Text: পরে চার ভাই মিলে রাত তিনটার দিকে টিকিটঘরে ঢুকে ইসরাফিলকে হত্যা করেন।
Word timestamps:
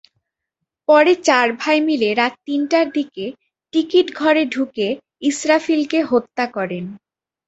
পরে 0.89 1.13
চার 1.27 1.47
ভাই 1.61 1.77
মিলে 1.87 2.09
রাত 2.13 2.33
তিনটার 2.47 2.87
দিকে 2.97 3.25
টিকিটঘরে 3.73 4.43
ঢুকে 4.53 4.87
ইসরাফিলকে 5.29 5.99
হত্যা 6.11 6.45
করেন। 6.55 6.85